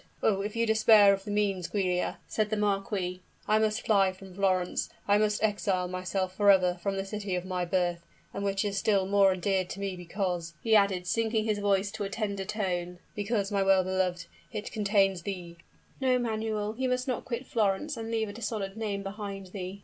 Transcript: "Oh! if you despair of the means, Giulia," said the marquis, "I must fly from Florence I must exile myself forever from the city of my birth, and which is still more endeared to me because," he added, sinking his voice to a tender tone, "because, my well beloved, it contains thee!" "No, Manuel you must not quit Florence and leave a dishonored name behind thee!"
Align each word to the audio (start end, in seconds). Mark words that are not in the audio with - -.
"Oh! 0.23 0.41
if 0.41 0.55
you 0.55 0.65
despair 0.65 1.13
of 1.13 1.25
the 1.25 1.29
means, 1.29 1.67
Giulia," 1.69 2.17
said 2.27 2.49
the 2.49 2.57
marquis, 2.57 3.21
"I 3.47 3.59
must 3.59 3.85
fly 3.85 4.11
from 4.13 4.33
Florence 4.33 4.89
I 5.07 5.19
must 5.19 5.43
exile 5.43 5.87
myself 5.87 6.35
forever 6.35 6.79
from 6.81 6.95
the 6.97 7.05
city 7.05 7.35
of 7.35 7.45
my 7.45 7.65
birth, 7.65 8.03
and 8.33 8.43
which 8.43 8.65
is 8.65 8.79
still 8.79 9.05
more 9.05 9.31
endeared 9.31 9.69
to 9.69 9.79
me 9.79 9.95
because," 9.95 10.55
he 10.63 10.75
added, 10.75 11.05
sinking 11.05 11.45
his 11.45 11.59
voice 11.59 11.91
to 11.91 12.03
a 12.03 12.09
tender 12.09 12.45
tone, 12.45 12.97
"because, 13.13 13.51
my 13.51 13.61
well 13.61 13.83
beloved, 13.83 14.25
it 14.51 14.71
contains 14.71 15.21
thee!" 15.21 15.57
"No, 15.99 16.17
Manuel 16.17 16.73
you 16.79 16.89
must 16.89 17.07
not 17.07 17.23
quit 17.23 17.45
Florence 17.45 17.95
and 17.95 18.09
leave 18.09 18.27
a 18.27 18.33
dishonored 18.33 18.75
name 18.75 19.03
behind 19.03 19.51
thee!" 19.53 19.79